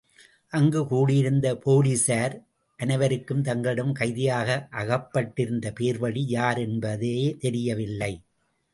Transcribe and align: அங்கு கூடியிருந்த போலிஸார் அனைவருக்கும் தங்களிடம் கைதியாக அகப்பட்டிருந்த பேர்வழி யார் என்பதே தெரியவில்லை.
அங்கு 0.53 0.79
கூடியிருந்த 0.87 1.47
போலிஸார் 1.65 2.33
அனைவருக்கும் 2.79 3.41
தங்களிடம் 3.41 3.93
கைதியாக 3.93 4.57
அகப்பட்டிருந்த 4.81 5.73
பேர்வழி 5.79 6.23
யார் 6.27 6.57
என்பதே 6.57 7.17
தெரியவில்லை. 7.39 8.13